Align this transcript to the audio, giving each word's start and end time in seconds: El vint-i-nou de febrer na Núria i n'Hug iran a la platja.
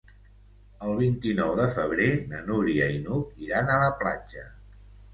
El 0.87 0.97
vint-i-nou 1.01 1.53
de 1.61 1.69
febrer 1.77 2.09
na 2.33 2.41
Núria 2.49 2.91
i 2.97 3.01
n'Hug 3.07 3.49
iran 3.49 3.75
a 3.75 3.81
la 3.87 3.97
platja. 4.05 4.47